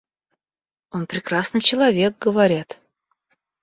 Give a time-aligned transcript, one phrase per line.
[0.89, 2.79] Он прекрасный человек, говорят.